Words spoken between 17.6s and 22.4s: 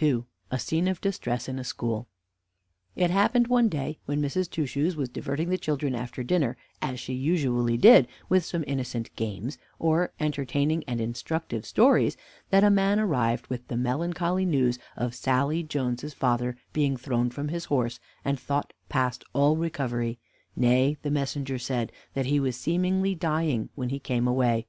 horse, and thought past all recovery; nay, the messenger said, that he